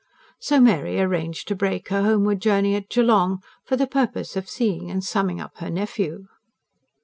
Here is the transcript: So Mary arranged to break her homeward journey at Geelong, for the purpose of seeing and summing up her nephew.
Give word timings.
So 0.39 0.59
Mary 0.59 0.99
arranged 0.99 1.47
to 1.49 1.55
break 1.55 1.89
her 1.89 2.01
homeward 2.01 2.41
journey 2.41 2.73
at 2.73 2.89
Geelong, 2.89 3.43
for 3.63 3.75
the 3.75 3.85
purpose 3.85 4.35
of 4.35 4.49
seeing 4.49 4.89
and 4.89 5.03
summing 5.03 5.39
up 5.39 5.57
her 5.59 5.69
nephew. 5.69 6.25